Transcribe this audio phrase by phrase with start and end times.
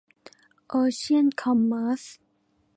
[0.67, 2.01] โอเชี่ยน คอมเมิรช